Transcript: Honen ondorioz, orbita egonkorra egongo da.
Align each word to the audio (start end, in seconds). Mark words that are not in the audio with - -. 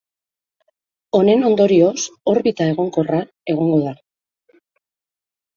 Honen 1.19 1.43
ondorioz, 1.49 2.01
orbita 2.33 2.71
egonkorra 2.73 3.21
egongo 3.55 3.79
da. 3.85 3.95